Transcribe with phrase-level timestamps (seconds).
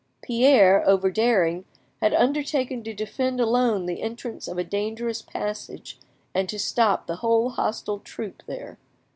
[0.23, 1.63] Pierre, over daring,
[2.01, 5.99] had undertaken to defend alone the entrance of a dangerous passage
[6.33, 8.79] and to stop the whole hostile troop there.